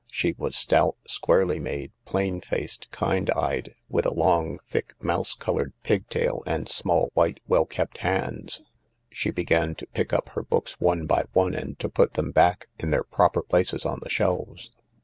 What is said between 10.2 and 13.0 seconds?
her books one by one and to put them back in